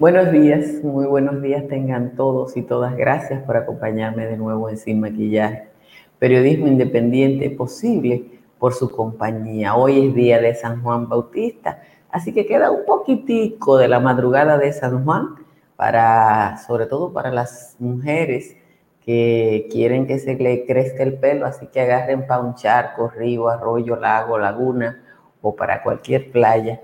[0.00, 2.96] Buenos días, muy buenos días tengan todos y todas.
[2.96, 5.68] Gracias por acompañarme de nuevo en Sin Maquillaje.
[6.18, 8.24] Periodismo independiente posible
[8.58, 9.74] por su compañía.
[9.74, 14.56] Hoy es día de San Juan Bautista, así que queda un poquitico de la madrugada
[14.56, 15.34] de San Juan
[15.76, 18.56] para, sobre todo para las mujeres
[19.04, 23.50] que quieren que se le crezca el pelo, así que agarren para un charco, río,
[23.50, 25.04] arroyo, lago, laguna
[25.42, 26.80] o para cualquier playa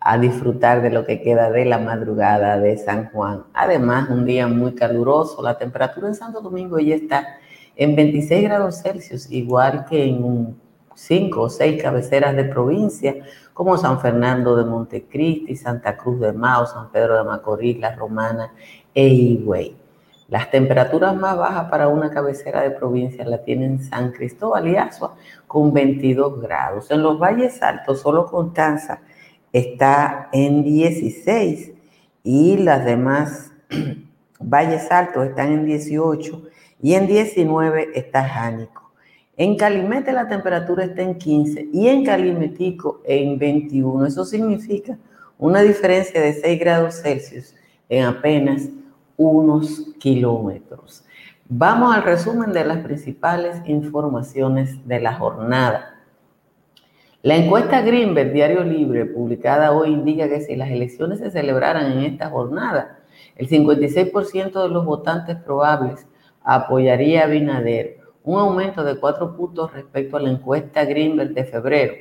[0.00, 3.44] a disfrutar de lo que queda de la madrugada de San Juan.
[3.52, 7.26] Además, un día muy caluroso, la temperatura en Santo Domingo ya está
[7.74, 10.56] en 26 grados Celsius, igual que en
[10.94, 13.14] cinco o seis cabeceras de provincia,
[13.54, 18.52] como San Fernando de Montecristi, Santa Cruz de Mao, San Pedro de Macorís, La Romana
[18.94, 19.76] e Higüey.
[20.28, 25.14] Las temperaturas más bajas para una cabecera de provincia la tienen San Cristóbal y Azua
[25.46, 26.90] con 22 grados.
[26.90, 29.00] En los valles altos, solo Constanza
[29.52, 31.72] está en 16
[32.24, 33.52] y las demás
[34.40, 36.42] valles altos están en 18
[36.82, 38.90] y en 19 está Jánico.
[39.36, 44.06] En Calimete la temperatura está en 15 y en Calimetico en 21.
[44.06, 44.98] Eso significa
[45.38, 47.54] una diferencia de 6 grados Celsius
[47.88, 48.68] en apenas
[49.16, 51.04] unos kilómetros.
[51.48, 55.97] Vamos al resumen de las principales informaciones de la jornada.
[57.22, 62.04] La encuesta Greenberg, Diario Libre, publicada hoy, indica que si las elecciones se celebraran en
[62.04, 63.00] esta jornada,
[63.34, 66.06] el 56% de los votantes probables
[66.44, 71.94] apoyaría a Binader, un aumento de cuatro puntos respecto a la encuesta Greenberg de febrero.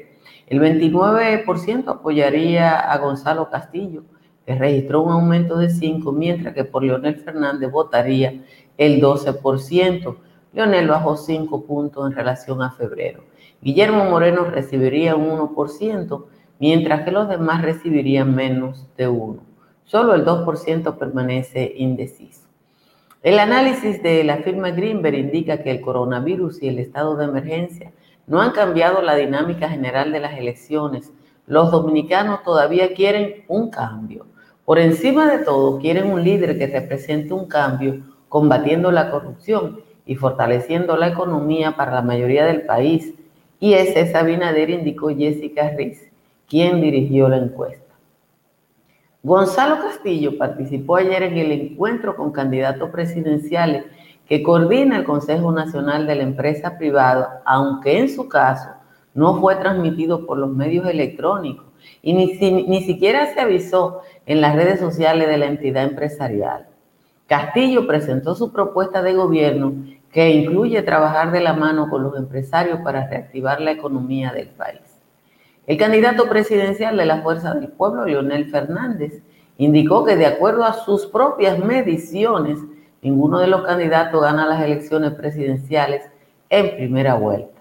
[0.45, 4.03] El 29% apoyaría a Gonzalo Castillo,
[4.45, 8.43] que registró un aumento de 5, mientras que por Leonel Fernández votaría
[8.77, 10.15] el 12%.
[10.53, 13.23] Leonel bajó 5 puntos en relación a febrero.
[13.61, 16.25] Guillermo Moreno recibiría un 1%,
[16.59, 19.39] mientras que los demás recibirían menos de 1.
[19.83, 22.47] Solo el 2% permanece indeciso.
[23.23, 27.91] El análisis de la firma Greenberg indica que el coronavirus y el estado de emergencia
[28.27, 31.11] no han cambiado la dinámica general de las elecciones.
[31.47, 34.27] Los dominicanos todavía quieren un cambio.
[34.65, 40.15] Por encima de todo, quieren un líder que represente un cambio combatiendo la corrupción y
[40.15, 43.13] fortaleciendo la economía para la mayoría del país
[43.59, 46.11] y ese es Abinader, indicó Jessica Riz,
[46.47, 47.83] quien dirigió la encuesta.
[49.23, 53.85] Gonzalo Castillo participó ayer en el encuentro con candidatos presidenciales
[54.27, 58.69] que coordina el Consejo Nacional de la Empresa Privada, aunque en su caso
[59.13, 61.65] no fue transmitido por los medios electrónicos
[62.01, 62.27] y ni,
[62.67, 66.67] ni siquiera se avisó en las redes sociales de la entidad empresarial.
[67.27, 69.73] Castillo presentó su propuesta de gobierno
[70.11, 74.81] que incluye trabajar de la mano con los empresarios para reactivar la economía del país.
[75.65, 79.21] El candidato presidencial de la Fuerza del Pueblo, Leonel Fernández,
[79.57, 82.59] indicó que de acuerdo a sus propias mediciones,
[83.01, 86.03] ninguno de los candidatos gana las elecciones presidenciales
[86.49, 87.57] en primera vuelta.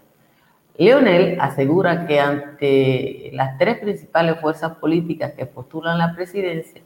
[0.78, 6.82] Leonel asegura que ante las tres principales fuerzas políticas que postulan la presidencia,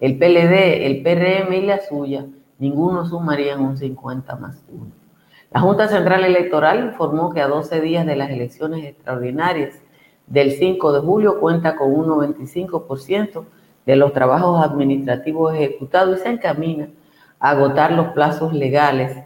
[0.00, 2.26] el PLD, el PRM y la suya,
[2.58, 4.86] ninguno sumaría un 50 más 1.
[5.50, 9.76] La Junta Central Electoral informó que a 12 días de las elecciones extraordinarias
[10.26, 13.44] del 5 de julio cuenta con un 95%
[13.86, 16.90] de los trabajos administrativos ejecutados y se encamina
[17.40, 19.24] a agotar los plazos legales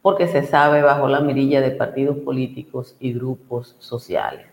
[0.00, 4.46] porque se sabe bajo la mirilla de partidos políticos y grupos sociales.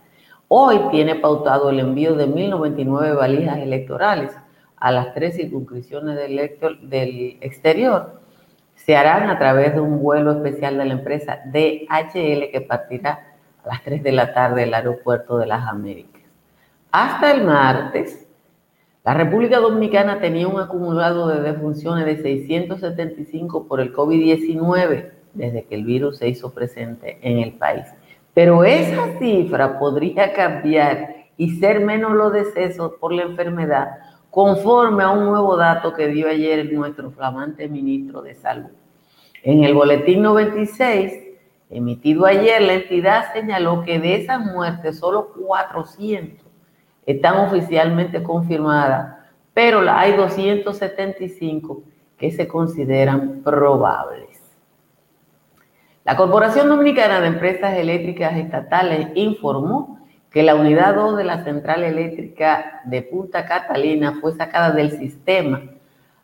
[0.47, 4.31] Hoy tiene pautado el envío de 1.099 valijas electorales
[4.83, 8.19] a las tres circunscripciones del, exterior
[8.75, 13.33] se harán a través de un vuelo especial de la empresa DHL que partirá
[13.63, 16.23] a las 3 de la tarde del aeropuerto de las Américas.
[16.91, 18.27] Hasta el martes,
[19.05, 25.75] la República Dominicana tenía un acumulado de defunciones de 675 por el COVID-19 desde que
[25.75, 27.85] el virus se hizo presente en el país.
[28.33, 34.02] Pero esa cifra podría cambiar y ser menos los decesos por la enfermedad
[34.33, 38.71] conforme a un nuevo dato que dio ayer nuestro flamante ministro de Salud.
[39.43, 41.13] En el boletín 96,
[41.69, 46.47] emitido ayer, la entidad señaló que de esas muertes solo 400
[47.05, 49.17] están oficialmente confirmadas,
[49.53, 51.83] pero hay 275
[52.17, 54.41] que se consideran probables.
[56.05, 60.02] La Corporación Dominicana de Empresas Eléctricas Estatales informó
[60.33, 65.61] que la unidad 2 de la central eléctrica de Punta Catalina fue sacada del sistema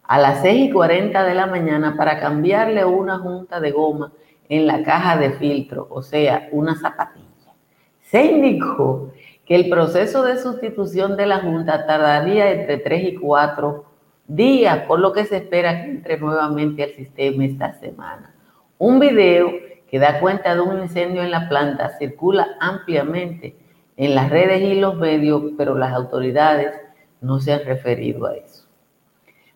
[0.04, 4.12] a las 6 y 40 de la mañana para cambiarle una junta de goma
[4.50, 7.54] en la caja de filtro, o sea, una zapatilla.
[8.02, 9.12] Se indicó
[9.46, 13.86] que el proceso de sustitución de la junta tardaría entre 3 y 4
[14.28, 18.34] días, por lo que se espera que entre nuevamente al sistema esta semana.
[18.80, 19.52] Un video
[19.88, 23.69] que da cuenta de un incendio en la planta circula ampliamente
[24.00, 26.74] en las redes y los medios, pero las autoridades
[27.20, 28.64] no se han referido a eso.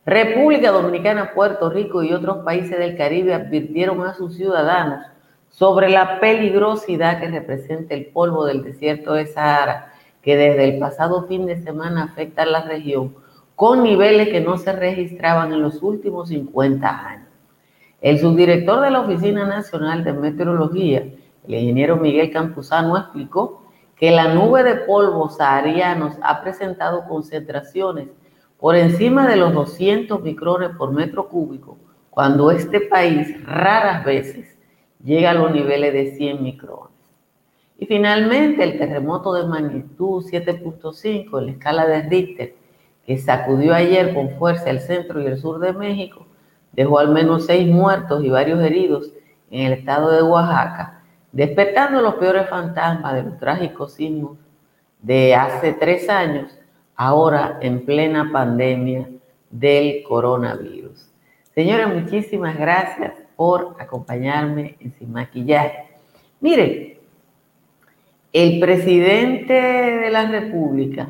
[0.06, 5.06] República Dominicana, Puerto Rico y otros países del Caribe advirtieron a sus ciudadanos
[5.48, 11.26] sobre la peligrosidad que representa el polvo del desierto de Sahara, que desde el pasado
[11.26, 13.16] fin de semana afecta a la región
[13.56, 17.30] con niveles que no se registraban en los últimos 50 años.
[18.02, 21.00] El subdirector de la Oficina Nacional de Meteorología,
[21.48, 23.63] el ingeniero Miguel Campuzano, explicó
[23.96, 28.08] que la nube de polvo saharianos ha presentado concentraciones
[28.60, 31.78] por encima de los 200 micrones por metro cúbico,
[32.10, 34.58] cuando este país raras veces
[35.04, 36.94] llega a los niveles de 100 micrones.
[37.78, 42.56] Y finalmente el terremoto de magnitud 7.5 en la escala de Richter,
[43.06, 46.26] que sacudió ayer con fuerza el centro y el sur de México,
[46.72, 49.12] dejó al menos seis muertos y varios heridos
[49.52, 51.03] en el estado de Oaxaca,
[51.34, 54.38] despertando los peores fantasmas de los trágicos sismos
[55.02, 56.58] de hace tres años,
[56.96, 59.10] ahora en plena pandemia
[59.50, 61.10] del coronavirus.
[61.54, 65.90] Señora, muchísimas gracias por acompañarme en Sin Maquillaje.
[66.40, 66.94] Miren,
[68.32, 71.10] el presidente de la República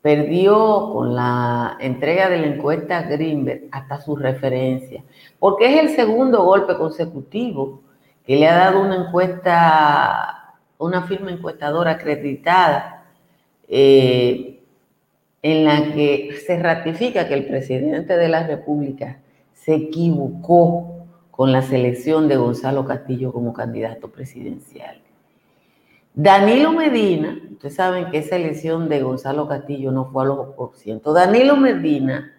[0.00, 5.02] perdió con la entrega de la encuesta Greenberg hasta su referencia,
[5.38, 7.82] porque es el segundo golpe consecutivo
[8.24, 13.04] que le ha dado una encuesta, una firma encuestadora acreditada,
[13.68, 14.62] eh,
[15.42, 19.20] en la que se ratifica que el presidente de la República
[19.52, 25.00] se equivocó con la selección de Gonzalo Castillo como candidato presidencial.
[26.14, 30.76] Danilo Medina, ustedes saben que esa elección de Gonzalo Castillo no fue a los por
[30.76, 31.12] ciento.
[31.12, 32.32] Danilo Medina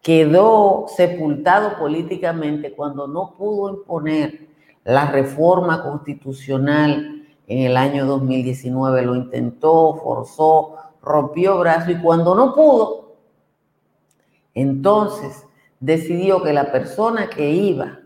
[0.00, 4.51] quedó sepultado políticamente cuando no pudo imponer
[4.84, 9.02] la reforma constitucional en el año 2019.
[9.02, 13.16] Lo intentó, forzó, rompió brazo y cuando no pudo,
[14.54, 15.46] entonces
[15.80, 17.98] decidió que la persona que iba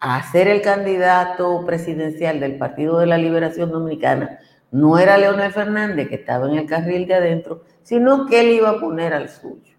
[0.00, 4.40] a ser el candidato presidencial del Partido de la Liberación Dominicana
[4.72, 8.70] no era Leonel Fernández, que estaba en el carril de adentro, sino que él iba
[8.70, 9.76] a poner al suyo.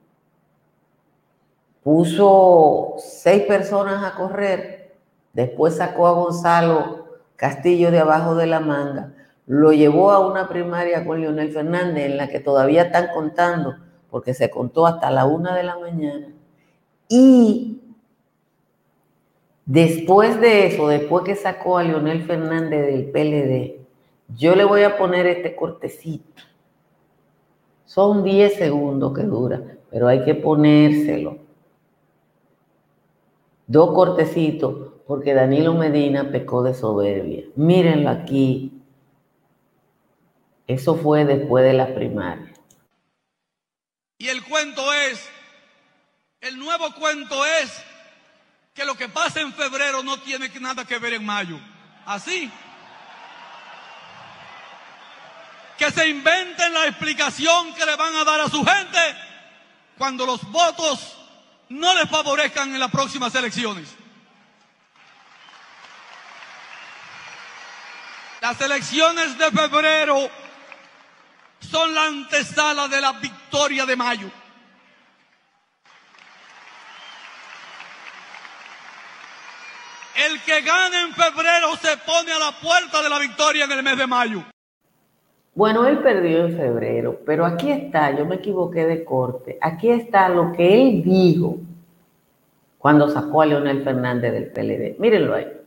[1.84, 4.83] Puso seis personas a correr
[5.34, 7.04] Después sacó a Gonzalo
[7.36, 9.14] Castillo de abajo de la manga,
[9.48, 13.76] lo llevó a una primaria con Leonel Fernández en la que todavía están contando,
[14.10, 16.28] porque se contó hasta la una de la mañana.
[17.10, 17.82] Y
[19.66, 23.84] después de eso, después que sacó a Leonel Fernández del PLD,
[24.38, 26.44] yo le voy a poner este cortecito.
[27.86, 31.40] Son 10 segundos que dura, pero hay que ponérselo.
[33.68, 37.44] Dos cortecitos porque Danilo Medina pecó de soberbia.
[37.56, 38.72] Mírenlo aquí.
[40.68, 42.54] Eso fue después de la primaria.
[44.18, 45.30] Y el cuento es,
[46.40, 47.84] el nuevo cuento es
[48.74, 51.60] que lo que pasa en febrero no tiene nada que ver en mayo.
[52.06, 52.50] Así.
[55.78, 59.00] Que se inventen la explicación que le van a dar a su gente
[59.98, 61.18] cuando los votos
[61.68, 64.03] no les favorezcan en las próximas elecciones.
[68.44, 70.18] Las elecciones de febrero
[71.62, 74.28] son la antesala de la victoria de mayo.
[80.28, 83.82] El que gane en febrero se pone a la puerta de la victoria en el
[83.82, 84.44] mes de mayo.
[85.56, 90.28] Bueno, él perdió en febrero, pero aquí está, yo me equivoqué de corte, aquí está
[90.28, 91.60] lo que él dijo
[92.78, 95.00] cuando sacó a Leonel Fernández del PLD.
[95.00, 95.63] Mírenlo ahí.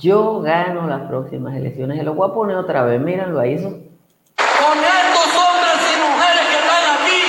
[0.00, 1.98] Yo gano las próximas elecciones.
[1.98, 2.98] Se lo voy a poner otra vez.
[3.00, 3.54] Mírenlo ahí.
[3.54, 3.68] Eso.
[3.68, 7.20] Con estos hombres y mujeres que están aquí,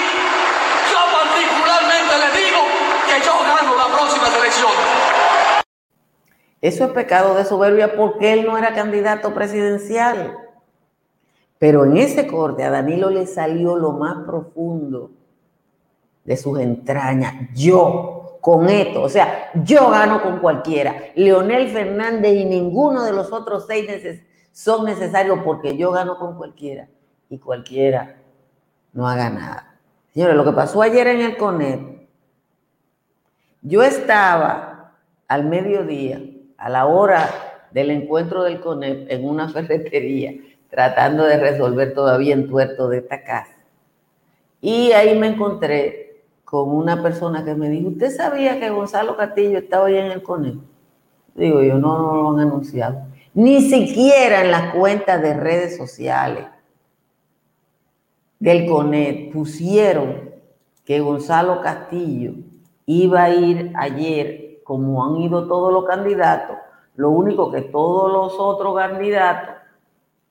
[0.90, 2.60] yo particularmente les digo
[3.08, 5.02] que yo gano las próximas elecciones.
[6.62, 10.38] Eso es pecado de soberbia porque él no era candidato presidencial.
[11.60, 15.12] Pero en ese corte a Danilo le salió lo más profundo
[16.24, 17.50] de sus entrañas.
[17.54, 19.04] Yo con esto.
[19.04, 20.96] O sea, yo gano con cualquiera.
[21.16, 23.88] Leonel Fernández y ninguno de los otros seis
[24.52, 26.90] son necesarios porque yo gano con cualquiera
[27.30, 28.18] y cualquiera
[28.92, 29.78] no haga nada.
[30.14, 32.10] Señores, lo que pasó ayer en el CONET,
[33.62, 36.22] yo estaba al mediodía,
[36.58, 37.30] a la hora
[37.72, 40.34] del encuentro del CONEP en una ferretería,
[40.70, 43.56] tratando de resolver todavía en tuerto de esta casa.
[44.60, 46.11] Y ahí me encontré
[46.52, 50.22] con una persona que me dijo, ¿usted sabía que Gonzalo Castillo estaba ahí en el
[50.22, 50.56] CONEP?
[51.34, 53.04] Digo, yo no, no lo han anunciado.
[53.34, 56.48] Ni siquiera en las cuentas de redes sociales
[58.38, 60.30] del CONET pusieron
[60.84, 62.34] que Gonzalo Castillo
[62.86, 66.58] iba a ir ayer, como han ido todos los candidatos,
[66.98, 69.56] lo único que todos los otros candidatos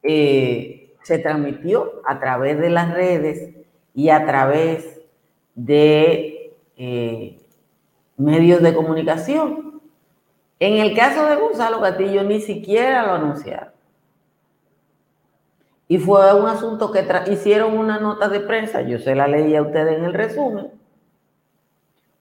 [0.02, 3.54] eh, se transmitió a través de las redes
[3.94, 5.00] y a través
[5.64, 7.38] de eh,
[8.17, 9.81] medios de comunicación.
[10.59, 13.71] En el caso de Gonzalo Castillo ni siquiera lo anunciaron.
[15.88, 19.62] Y fue un asunto que hicieron una nota de prensa, yo se la leí a
[19.62, 20.71] ustedes en el resumen,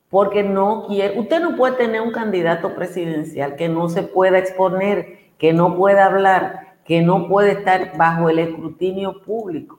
[0.09, 5.19] porque no quiere, usted no puede tener un candidato presidencial que no se pueda exponer,
[5.37, 9.78] que no pueda hablar, que no puede estar bajo el escrutinio público.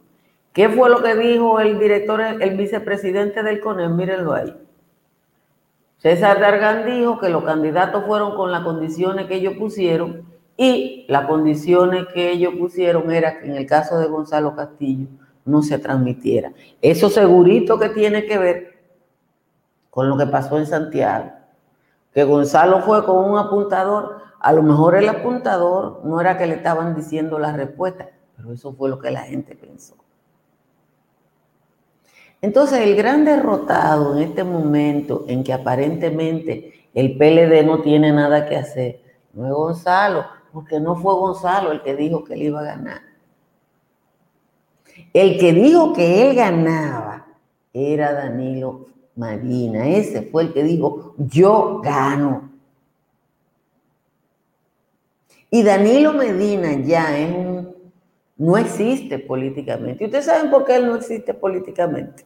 [0.52, 3.90] ¿Qué fue lo que dijo el director, el vicepresidente del CONEL?
[3.90, 4.56] Mírenlo ahí.
[5.98, 10.24] César Dargan dijo que los candidatos fueron con las condiciones que ellos pusieron
[10.56, 15.06] y las condiciones que ellos pusieron era que en el caso de Gonzalo Castillo
[15.44, 16.52] no se transmitiera.
[16.82, 18.78] Eso segurito que tiene que ver
[19.90, 21.30] con lo que pasó en Santiago.
[22.12, 26.54] Que Gonzalo fue con un apuntador, a lo mejor el apuntador no era que le
[26.54, 29.99] estaban diciendo la respuesta, pero eso fue lo que la gente pensó.
[32.42, 38.48] Entonces, el gran derrotado en este momento en que aparentemente el PLD no tiene nada
[38.48, 39.02] que hacer,
[39.34, 43.02] no es Gonzalo, porque no fue Gonzalo el que dijo que él iba a ganar.
[45.12, 47.26] El que dijo que él ganaba
[47.72, 49.88] era Danilo Marina.
[49.88, 52.50] Ese fue el que dijo, yo gano.
[55.50, 57.60] Y Danilo Medina ya es
[58.40, 60.02] no existe políticamente.
[60.02, 62.24] ¿Y ustedes saben por qué él no existe políticamente?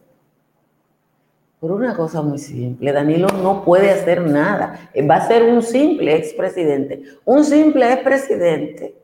[1.65, 4.87] Por una cosa muy simple, Danilo no puede hacer nada.
[5.09, 7.01] Va a ser un simple expresidente.
[7.25, 8.95] Un simple expresidente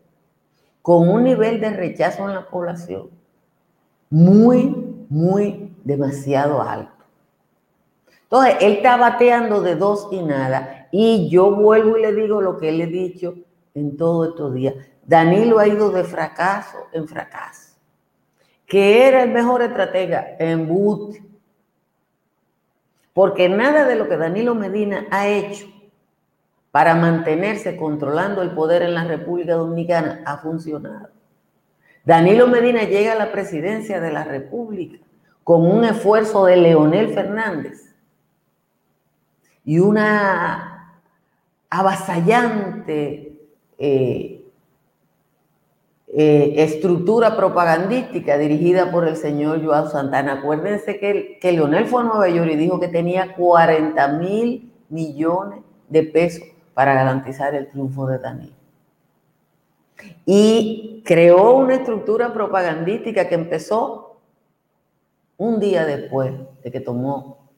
[0.84, 3.10] con un nivel de rechazo en la población
[4.12, 4.76] muy,
[5.10, 7.04] muy demasiado alto.
[8.26, 10.88] Entonces, él está bateando de dos y nada.
[10.92, 13.34] Y yo vuelvo y le digo lo que le he dicho
[13.74, 14.76] en todos estos días.
[15.04, 17.76] Danilo ha ido de fracaso en fracaso.
[18.68, 21.31] Que era el mejor estratega en boot
[23.14, 25.68] porque nada de lo que Danilo Medina ha hecho
[26.72, 31.10] para mantenerse controlando el poder en la República Dominicana ha funcionado.
[32.06, 34.98] Danilo Medina llega a la presidencia de la República
[35.44, 37.94] con un esfuerzo de Leonel Fernández
[39.66, 41.02] y una
[41.70, 43.34] avasallante
[43.78, 44.31] eh,
[46.14, 50.34] eh, estructura propagandística dirigida por el señor Joao Santana.
[50.34, 55.62] Acuérdense que, que Leonel fue a Nueva York y dijo que tenía 40 mil millones
[55.88, 58.56] de pesos para garantizar el triunfo de Danilo.
[60.26, 64.20] Y creó una estructura propagandística que empezó
[65.38, 67.50] un día después de que tomó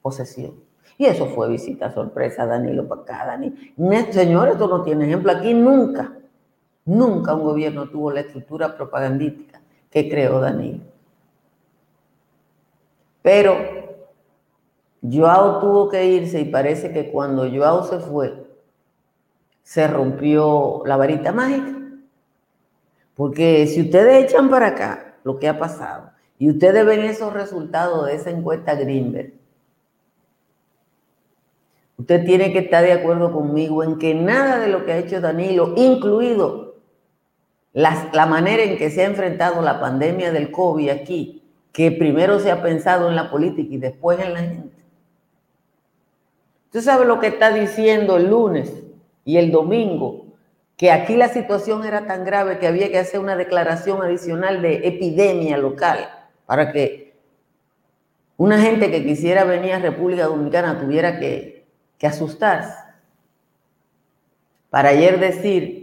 [0.00, 0.54] posesión.
[0.96, 3.56] Y eso fue visita sorpresa Danilo para acá, Danilo.
[4.10, 6.16] Señor, esto no tiene ejemplo aquí nunca.
[6.90, 9.60] Nunca un gobierno tuvo la estructura propagandística
[9.92, 10.80] que creó Danilo.
[13.22, 13.56] Pero
[15.00, 18.44] Joao tuvo que irse y parece que cuando Joao se fue,
[19.62, 21.78] se rompió la varita mágica.
[23.14, 28.04] Porque si ustedes echan para acá lo que ha pasado y ustedes ven esos resultados
[28.06, 29.34] de esa encuesta Greenberg,
[31.98, 35.20] usted tiene que estar de acuerdo conmigo en que nada de lo que ha hecho
[35.20, 36.69] Danilo, incluido
[37.72, 42.50] la, manera en que se ha enfrentado la pandemia del COVID aquí, que primero se
[42.50, 44.76] ha pensado en la política y después en la gente.
[46.66, 48.72] Usted sabe lo que está diciendo el lunes
[49.24, 50.26] y el domingo,
[50.76, 54.86] que aquí la situación era tan grave que había que hacer una declaración adicional de
[54.88, 56.08] epidemia local
[56.46, 57.14] para que
[58.36, 61.66] una gente que quisiera venir a República Dominicana tuviera que,
[61.98, 62.74] que asustarse.
[64.70, 65.79] Para ayer decir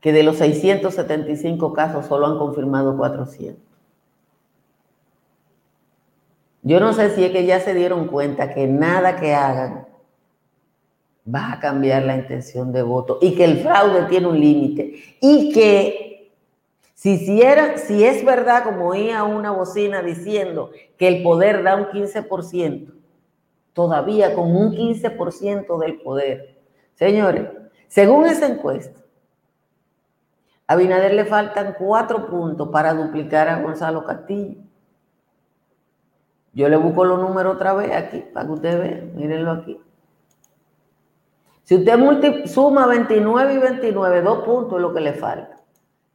[0.00, 3.62] que de los 675 casos solo han confirmado 400.
[6.62, 9.86] Yo no sé si es que ya se dieron cuenta que nada que hagan
[11.32, 15.52] va a cambiar la intención de voto y que el fraude tiene un límite y
[15.52, 16.32] que
[16.94, 17.40] si, si,
[18.04, 22.92] es verdad como oía una bocina diciendo que el poder da un 15%,
[23.72, 26.58] todavía con un 15% del poder,
[26.96, 27.48] señores,
[27.88, 29.00] según esa encuesta,
[30.70, 34.60] A Binader le faltan cuatro puntos para duplicar a Gonzalo Castillo.
[36.52, 39.16] Yo le busco los números otra vez aquí para que ustedes vean.
[39.16, 39.80] Mírenlo aquí.
[41.64, 45.56] Si usted suma 29 y 29, dos puntos es lo que le falta.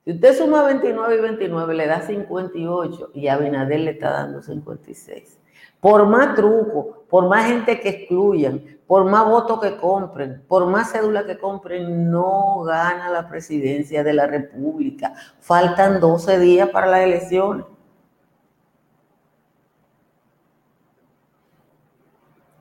[0.05, 4.41] Si usted suma 29 y 29, le da 58 y a Binader le está dando
[4.41, 5.37] 56.
[5.81, 10.91] Por más truco, por más gente que excluyan, por más votos que compren, por más
[10.91, 15.13] cédula que compren, no gana la presidencia de la República.
[15.39, 17.65] Faltan 12 días para las elecciones.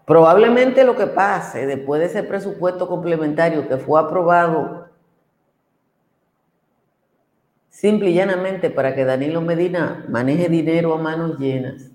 [0.06, 4.88] Probablemente lo que pase después de ese presupuesto complementario que fue aprobado
[7.70, 11.90] simple y llanamente para que Danilo Medina maneje dinero a manos llenas,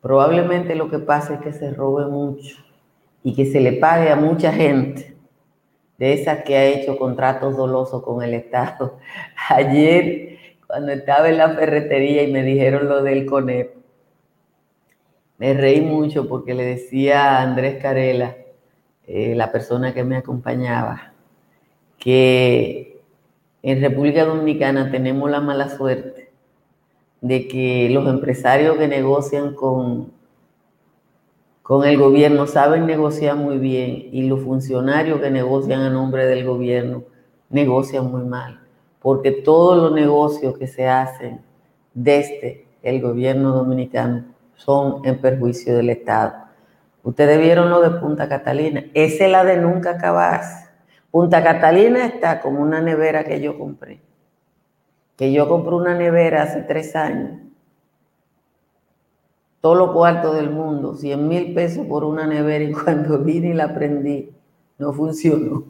[0.00, 2.56] probablemente lo que pase es que se robe mucho
[3.22, 5.16] y que se le pague a mucha gente
[5.98, 8.98] de esas que ha hecho contratos dolosos con el Estado.
[9.48, 13.74] Ayer, cuando estaba en la ferretería y me dijeron lo del CONEP,
[15.36, 18.36] me reí mucho porque le decía a Andrés Carela,
[19.06, 21.12] eh, la persona que me acompañaba,
[21.98, 23.00] que
[23.62, 26.19] en República Dominicana tenemos la mala suerte
[27.20, 30.12] de que los empresarios que negocian con,
[31.62, 36.44] con el gobierno saben negociar muy bien y los funcionarios que negocian a nombre del
[36.44, 37.04] gobierno
[37.50, 38.60] negocian muy mal,
[39.00, 41.40] porque todos los negocios que se hacen
[41.92, 44.24] desde el gobierno dominicano
[44.54, 46.34] son en perjuicio del Estado.
[47.02, 48.84] Ustedes vieron lo de Punta Catalina.
[48.92, 50.68] Esa es la de nunca acabarse.
[51.10, 54.00] Punta Catalina está como una nevera que yo compré.
[55.20, 57.42] Que yo compré una nevera hace tres años.
[59.60, 63.52] Todos los cuartos del mundo, 100 mil pesos por una nevera y cuando vine y
[63.52, 64.30] la prendí,
[64.78, 65.64] no funcionó.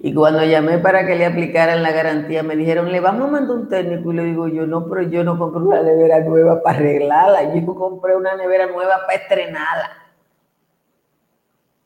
[0.00, 3.56] Y cuando llamé para que le aplicaran la garantía, me dijeron, le vamos a mandar
[3.56, 4.12] un técnico.
[4.12, 7.54] Y le digo yo, no, pero yo no compré una nevera nueva para arreglarla.
[7.54, 9.90] Yo compré una nevera nueva para estrenarla.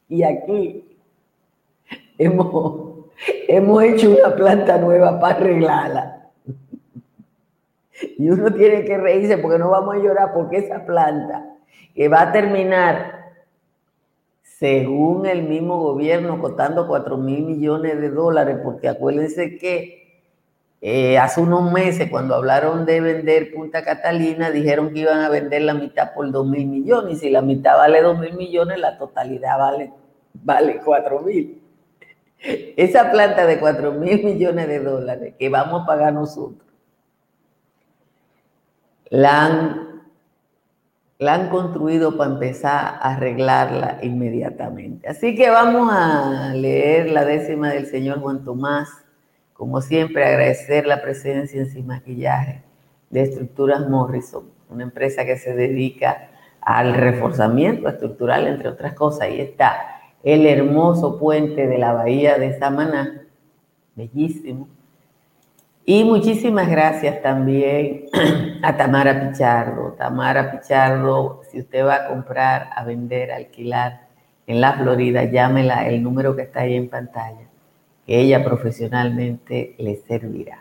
[0.08, 0.98] Y aquí
[2.16, 2.89] hemos,
[3.48, 6.30] hemos hecho una planta nueva para arreglarla.
[8.18, 11.44] Y uno tiene que reírse porque no vamos a llorar porque esa planta
[11.94, 13.20] que va a terminar
[14.60, 20.22] según el mismo gobierno, costando 4 mil millones de dólares, porque acuérdense que
[20.82, 25.62] eh, hace unos meses, cuando hablaron de vender Punta Catalina, dijeron que iban a vender
[25.62, 28.98] la mitad por 2 mil millones, y si la mitad vale 2 mil millones, la
[28.98, 29.92] totalidad vale,
[30.34, 31.62] vale 4 mil.
[32.42, 36.66] Esa planta de 4 mil millones de dólares que vamos a pagar nosotros,
[39.10, 39.90] la han
[41.20, 45.06] la han construido para empezar a arreglarla inmediatamente.
[45.06, 48.88] Así que vamos a leer la décima del señor Juan Tomás.
[49.52, 52.62] Como siempre, agradecer la presencia en Sin Maquillaje
[53.10, 56.30] de Estructuras Morrison, una empresa que se dedica
[56.62, 59.22] al reforzamiento estructural, entre otras cosas.
[59.22, 63.22] Ahí está el hermoso puente de la bahía de Samaná,
[63.94, 64.68] bellísimo,
[65.84, 68.04] y muchísimas gracias también
[68.62, 69.94] a Tamara Pichardo.
[69.98, 74.02] Tamara Pichardo, si usted va a comprar, a vender, a alquilar
[74.46, 77.48] en la Florida, llámela el número que está ahí en pantalla,
[78.06, 80.58] que ella profesionalmente le servirá.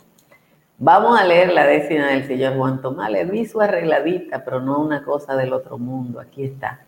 [0.79, 3.11] Vamos a leer la décima del señor Juan Tomás.
[3.11, 6.19] Le vi su arregladita, pero no una cosa del otro mundo.
[6.19, 6.85] Aquí está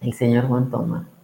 [0.00, 1.17] el señor Juan Tomás.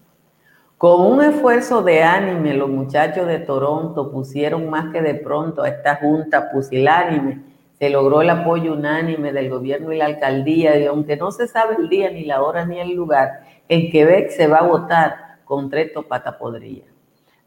[0.85, 5.71] Con un esfuerzo de ánime, los muchachos de Toronto pusieron más que de pronto a
[5.71, 7.41] esta junta pusilánime.
[7.79, 11.77] Se logró el apoyo unánime del gobierno y la alcaldía, y aunque no se sabe
[11.79, 13.31] el día, ni la hora, ni el lugar,
[13.67, 16.85] en Quebec se va a votar contra esto patapodría.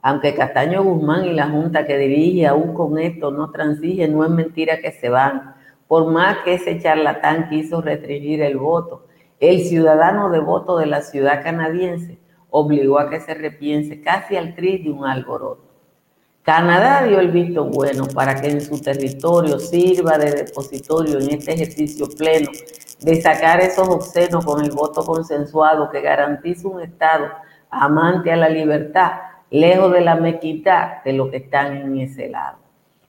[0.01, 4.31] Aunque Castaño Guzmán y la junta que dirige aún con esto no transigen, no es
[4.31, 5.53] mentira que se van.
[5.87, 9.05] Por más que ese charlatán quiso restringir el voto,
[9.39, 12.17] el ciudadano de voto de la ciudad canadiense
[12.49, 15.67] obligó a que se repiense casi al tri de un alboroto.
[16.43, 21.53] Canadá dio el visto bueno para que en su territorio sirva de depositorio en este
[21.53, 22.49] ejercicio pleno
[23.01, 27.27] de sacar esos obscenos con el voto consensuado que garantiza un Estado
[27.69, 29.11] amante a la libertad,
[29.49, 32.59] lejos de la mequita de los que están en ese lado.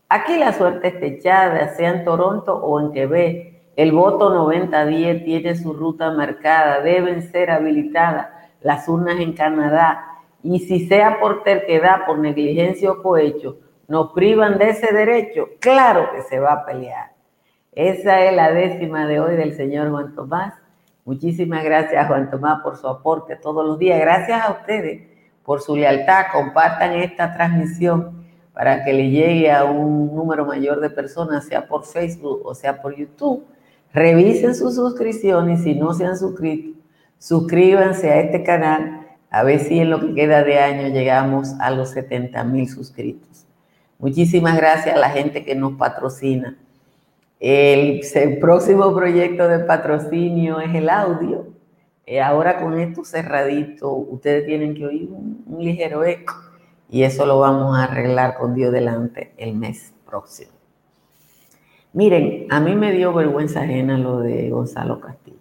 [0.09, 3.55] Aquí la suerte está echada, sea en Toronto o en Quebec.
[3.77, 10.05] El voto 90-10 tiene su ruta marcada, deben ser habilitadas las urnas en Canadá,
[10.43, 16.11] y si sea por terquedad, por negligencia o cohecho, nos privan de ese derecho, claro
[16.13, 17.13] que se va a pelear.
[17.73, 20.55] Esa es la décima de hoy del señor Juan Tomás.
[21.05, 24.01] Muchísimas gracias, Juan Tomás, por su aporte todos los días.
[24.01, 25.03] Gracias a ustedes
[25.43, 26.27] por su lealtad.
[26.33, 31.85] Compartan esta transmisión para que le llegue a un número mayor de personas, sea por
[31.85, 33.47] Facebook o sea por YouTube.
[33.95, 36.78] Revisen sus suscripciones si no se han suscrito,
[37.19, 41.71] suscríbanse a este canal a ver si en lo que queda de año llegamos a
[41.71, 43.47] los 70 mil suscritos.
[43.99, 46.57] Muchísimas gracias a la gente que nos patrocina.
[47.41, 48.01] El,
[48.41, 51.49] próximo proyecto de patrocinio es el audio.
[52.07, 56.35] Eh, ahora con esto cerradito, ustedes tienen que oír un, un ligero eco
[56.89, 60.53] y eso lo vamos a arreglar con Dios delante el mes próximo.
[61.93, 65.38] Miren, a mí me dio vergüenza ajena lo de Gonzalo Castillo.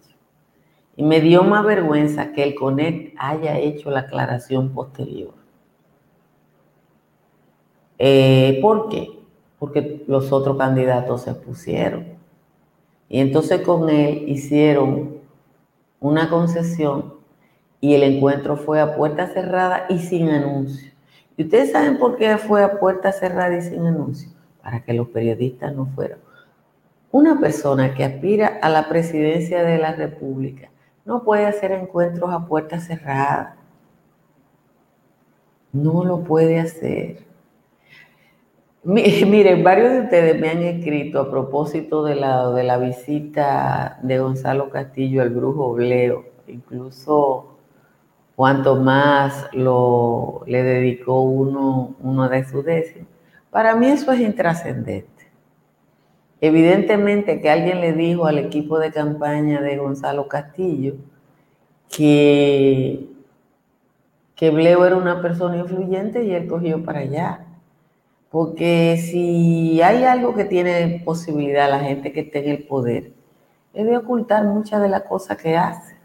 [0.98, 5.32] Y me dio más vergüenza que el CONEC haya hecho la aclaración posterior.
[7.98, 9.08] Eh, ¿Por qué?
[9.60, 12.04] Porque los otros candidatos se pusieron.
[13.08, 15.18] Y entonces con él hicieron
[16.00, 17.14] una concesión
[17.80, 20.90] y el encuentro fue a puerta cerrada y sin anuncio.
[21.36, 24.30] ¿Y ustedes saben por qué fue a puerta cerrada y sin anuncio?
[24.60, 26.18] Para que los periodistas no fueran.
[27.12, 30.70] Una persona que aspira a la presidencia de la República
[31.08, 33.56] no puede hacer encuentros a puerta cerrada.
[35.72, 37.24] No lo puede hacer.
[38.84, 44.18] Miren, varios de ustedes me han escrito a propósito de la, de la visita de
[44.18, 46.26] Gonzalo Castillo al brujo Bleo.
[46.46, 47.56] Incluso
[48.36, 53.08] Juan Tomás lo, le dedicó uno, uno de sus décimos.
[53.50, 55.17] Para mí eso es intrascendente.
[56.40, 60.94] Evidentemente que alguien le dijo al equipo de campaña de Gonzalo Castillo
[61.90, 63.08] que,
[64.36, 67.44] que Bleo era una persona influyente y él cogió para allá.
[68.30, 73.12] Porque si hay algo que tiene posibilidad la gente que esté en el poder,
[73.74, 75.97] es de ocultar muchas de las cosas que hace.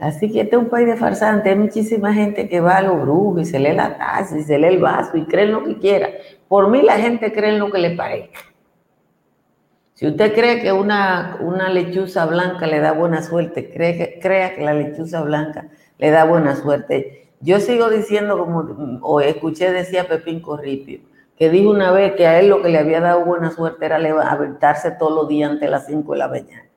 [0.00, 1.52] Así que este es un país de farsantes.
[1.52, 4.58] Hay muchísima gente que va a los brujos y se lee la taza y se
[4.58, 6.08] lee el vaso y cree en lo que quiera.
[6.48, 8.40] Por mí la gente cree en lo que le parezca.
[9.92, 14.62] Si usted cree que una, una lechuza blanca le da buena suerte, cree crea que
[14.62, 17.28] la lechuza blanca le da buena suerte.
[17.40, 21.00] Yo sigo diciendo, como o escuché decía Pepín Corripio,
[21.36, 23.98] que dijo una vez que a él lo que le había dado buena suerte era
[23.98, 26.69] levantarse todos los días ante las 5 de la mañana.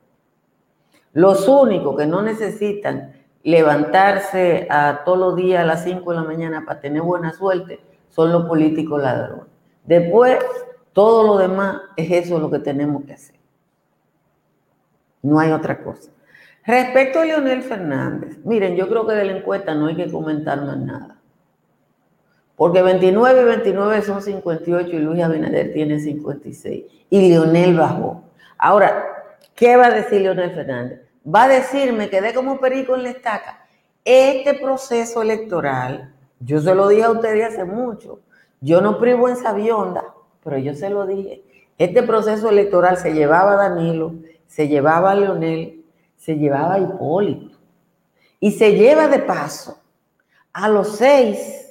[1.13, 6.23] Los únicos que no necesitan levantarse a todos los días a las 5 de la
[6.23, 9.45] mañana para tener buena suerte son los políticos ladrones.
[9.86, 10.38] Después,
[10.93, 13.36] todo lo demás es eso lo que tenemos que hacer.
[15.21, 16.12] No hay otra cosa.
[16.65, 20.62] Respecto a Leonel Fernández, miren, yo creo que de la encuesta no hay que comentar
[20.62, 21.17] más nada.
[22.56, 26.86] Porque 29 y 29 son 58 y Luis Abinader tiene 56.
[27.10, 28.23] Y Leonel bajó.
[28.58, 29.04] Ahora,
[29.56, 31.02] ¿qué va a decir Leonel Fernández?
[31.26, 33.66] Va a decirme que de como perico en la estaca.
[34.04, 38.20] Este proceso electoral, yo se lo dije a ustedes hace mucho,
[38.60, 40.04] yo no privo en sabionda,
[40.44, 41.44] pero yo se lo dije.
[41.78, 44.16] Este proceso electoral se llevaba a Danilo,
[44.48, 45.84] se llevaba a Leonel,
[46.18, 47.58] se llevaba a Hipólito.
[48.40, 49.80] Y se lleva de paso
[50.52, 51.70] a los seis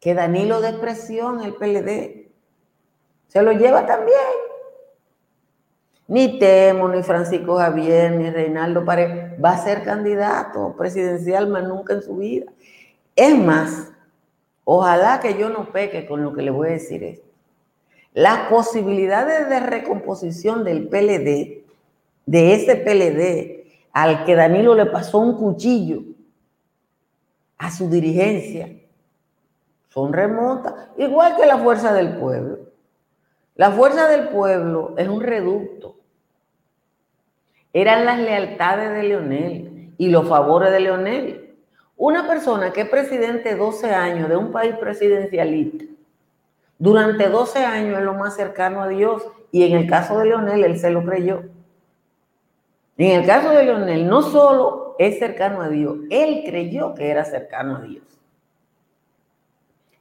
[0.00, 2.30] que Danilo de expresión, el PLD,
[3.28, 4.18] se lo lleva también.
[6.10, 11.92] Ni Temo, ni Francisco Javier, ni Reinaldo Paredes va a ser candidato presidencial más nunca
[11.92, 12.46] en su vida.
[13.14, 13.92] Es más,
[14.64, 17.28] ojalá que yo no peque con lo que le voy a decir esto.
[18.12, 21.64] Las posibilidades de recomposición del PLD,
[22.26, 26.02] de ese PLD al que Danilo le pasó un cuchillo
[27.56, 28.68] a su dirigencia,
[29.90, 32.58] son remotas, igual que la fuerza del pueblo.
[33.54, 35.99] La fuerza del pueblo es un reducto
[37.72, 41.54] eran las lealtades de Leonel y los favores de Leonel.
[41.96, 45.84] Una persona que es presidente 12 años de un país presidencialista,
[46.78, 50.64] durante 12 años es lo más cercano a Dios y en el caso de Leonel
[50.64, 51.42] él se lo creyó.
[52.96, 57.24] En el caso de Leonel no solo es cercano a Dios, él creyó que era
[57.24, 58.04] cercano a Dios.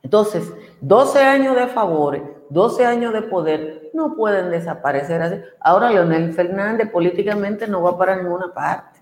[0.01, 5.35] Entonces, 12 años de favores, 12 años de poder no pueden desaparecer así.
[5.59, 8.99] Ahora Leonel Fernández políticamente no va para ninguna parte.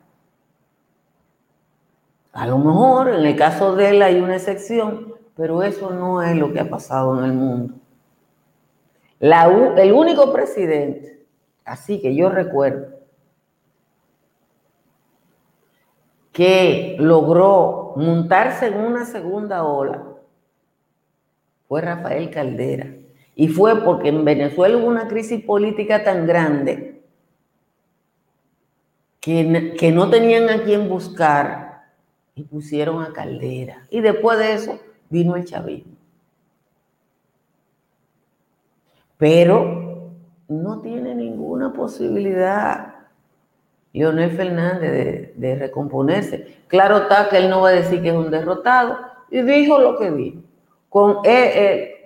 [2.33, 6.36] A lo mejor en el caso de él hay una excepción, pero eso no es
[6.36, 7.73] lo que ha pasado en el mundo.
[9.19, 11.25] el único presidente,
[11.65, 12.97] así que yo recuerdo,
[16.31, 20.03] que logró montarse en una segunda ola
[21.67, 22.88] fue Rafael Caldera.
[23.39, 27.04] Y fue porque en Venezuela hubo una crisis política tan grande
[29.21, 31.84] que, que no tenían a quién buscar
[32.34, 33.86] y pusieron a Caldera.
[33.91, 34.80] Y después de eso
[35.12, 35.93] vino el chavismo.
[39.19, 40.13] Pero
[40.47, 42.95] no tiene ninguna posibilidad
[43.93, 46.58] Leonel Fernández de, recomponerse.
[46.67, 48.97] Claro está que él no va a decir que es un derrotado
[49.30, 50.41] y dijo lo que dijo.
[50.89, 51.96] Con, eh, eh,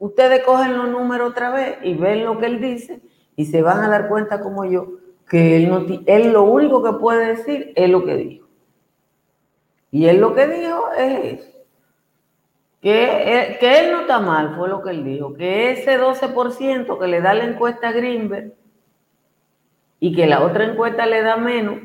[0.00, 3.00] ustedes cogen los números otra vez y ven lo que él dice
[3.36, 4.94] y se van a dar cuenta como yo
[5.28, 8.48] que él, no, él lo único que puede decir es lo que dijo.
[9.92, 11.46] Y él lo que dijo es
[12.80, 15.34] Que, que él no está mal, fue lo que él dijo.
[15.34, 18.54] Que ese 12% que le da la encuesta a Greenberg
[20.00, 21.76] y que la otra encuesta le da menos,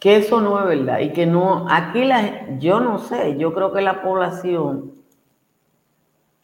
[0.00, 1.00] que eso no es verdad.
[1.00, 2.08] Y que no, aquí
[2.58, 5.03] yo no sé, yo creo que la población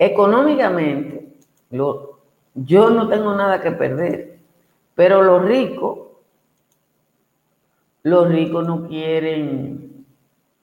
[0.00, 1.32] económicamente,
[1.70, 2.18] lo,
[2.56, 4.40] yo no tengo nada que perder,
[4.96, 6.10] pero los ricos
[8.02, 10.06] los ricos no quieren,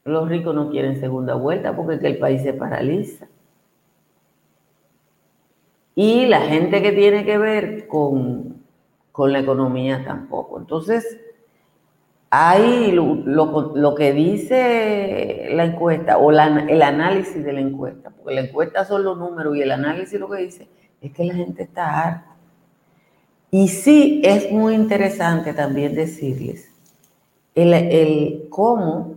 [0.04, 3.28] los ricos no quieren segunda vuelta porque el país se paraliza.
[5.94, 8.64] Y la gente que tiene que ver con,
[9.18, 10.60] la economía tampoco.
[10.60, 11.20] Entonces,
[12.30, 18.86] hay lo, que dice la encuesta o el análisis de la encuesta, porque la encuesta
[18.86, 20.68] son los números y el análisis lo que dice
[21.02, 22.36] es que la gente está harta.
[23.50, 26.70] Y sí es muy interesante también decirles
[27.56, 29.16] el, cómo.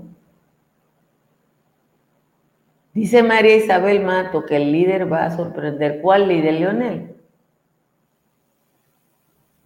[2.94, 6.01] Dice María Isabel Mato que el líder va a sorprender.
[6.01, 7.14] ¿Cuál líder, Leonel?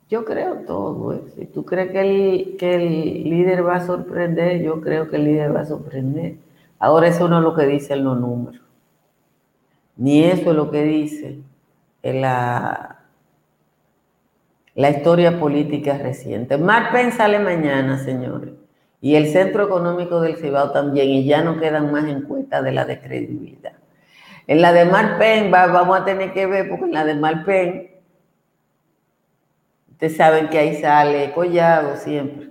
[0.09, 1.15] Yo creo todo.
[1.15, 1.23] ¿eh?
[1.37, 5.25] Si tú crees que el, que el líder va a sorprender, yo creo que el
[5.25, 6.37] líder va a sorprender.
[6.79, 8.63] Ahora eso no es lo que dicen los números.
[9.97, 11.39] Ni eso es lo que dice
[12.03, 12.99] la,
[14.75, 16.59] la historia política reciente.
[16.59, 18.51] Mark Penn sale mañana, señores
[19.05, 22.87] y el Centro Económico del Cibao también, y ya no quedan más encuestas de la
[22.87, 23.75] descredibilidad.
[24.47, 27.91] En la de Marpen vamos a tener que ver, porque en la de Marpen,
[30.05, 32.51] ustedes saben que ahí sale Collado siempre.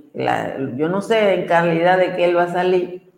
[0.75, 3.11] yo no sé en calidad de qué él va a salir,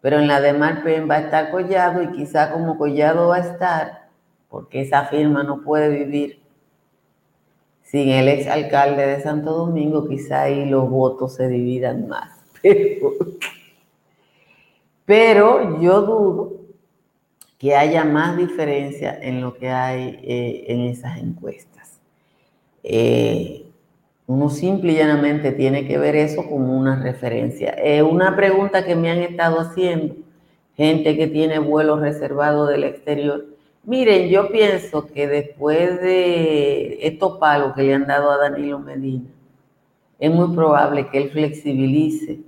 [0.00, 3.40] pero en la de Marpen va a estar Collado y quizá como Collado va a
[3.40, 4.08] estar,
[4.48, 6.42] porque esa firma no puede vivir
[7.84, 12.32] sin el ex alcalde de Santo Domingo, quizá ahí los votos se dividan más.
[15.04, 16.52] Pero yo dudo
[17.58, 21.76] que haya más diferencia en lo que hay eh, en esas encuestas.
[22.88, 23.66] Eh,
[24.28, 27.74] uno simple y llanamente tiene que ver eso como una referencia.
[27.78, 30.14] Eh, una pregunta que me han estado haciendo,
[30.76, 33.44] gente que tiene vuelos reservados del exterior.
[33.82, 39.26] Miren, yo pienso que después de estos palos que le han dado a Danilo Medina,
[40.18, 42.38] es muy probable que él flexibilice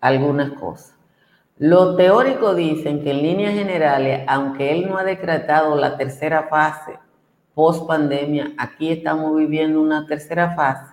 [0.00, 0.94] algunas cosas.
[1.58, 6.98] Los teóricos dicen que en líneas generales, aunque él no ha decretado la tercera fase
[7.56, 10.92] post pandemia, aquí estamos viviendo una tercera fase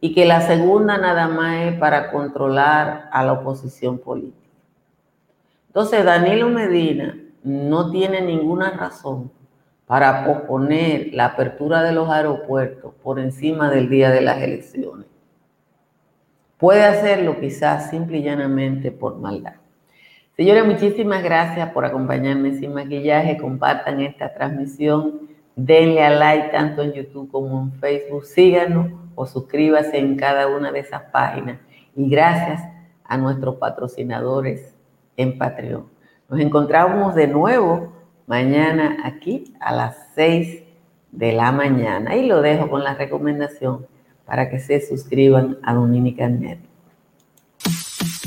[0.00, 4.48] y que la segunda nada más es para controlar a la oposición política.
[5.68, 9.30] Entonces, Danilo Medina no tiene ninguna razón
[9.86, 15.06] para posponer la apertura de los aeropuertos por encima del día de las elecciones.
[16.58, 19.54] Puede hacerlo quizás simple y llanamente por maldad.
[20.36, 23.36] Señores, muchísimas gracias por acompañarme sin maquillaje.
[23.36, 25.31] Compartan esta transmisión.
[25.56, 28.24] Denle a like tanto en YouTube como en Facebook.
[28.24, 31.58] Síganos o suscríbase en cada una de esas páginas.
[31.94, 32.62] Y gracias
[33.04, 34.74] a nuestros patrocinadores
[35.16, 35.86] en Patreon.
[36.28, 37.92] Nos encontramos de nuevo
[38.26, 40.62] mañana aquí a las 6
[41.10, 42.16] de la mañana.
[42.16, 43.86] Y lo dejo con la recomendación
[44.24, 46.71] para que se suscriban a Dominican Net.